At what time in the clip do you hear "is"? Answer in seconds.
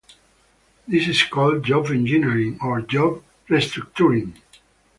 1.07-1.21